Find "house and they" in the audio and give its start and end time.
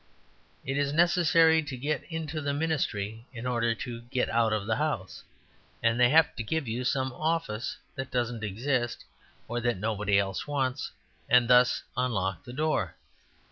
4.77-6.09